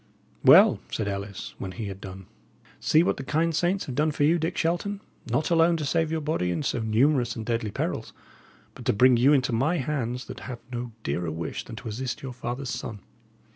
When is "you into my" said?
9.15-9.77